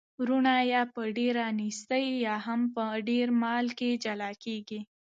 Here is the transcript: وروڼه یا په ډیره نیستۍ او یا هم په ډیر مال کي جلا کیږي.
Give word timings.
وروڼه 0.21 0.53
یا 0.73 0.81
په 0.93 1.01
ډیره 1.17 1.43
نیستۍ 1.59 2.03
او 2.11 2.17
یا 2.27 2.35
هم 2.45 2.61
په 2.75 2.83
ډیر 3.09 3.27
مال 3.41 3.65
کي 3.79 3.89
جلا 4.03 4.31
کیږي. 4.43 4.79